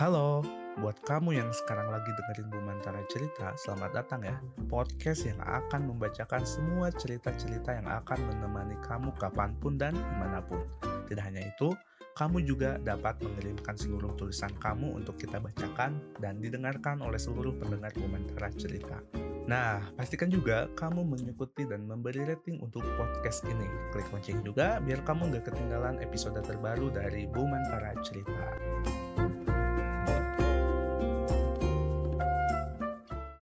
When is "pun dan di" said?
9.60-10.14